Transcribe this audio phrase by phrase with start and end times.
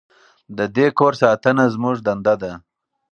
[0.57, 2.51] د دې کور ساتنه زموږ دنده ده.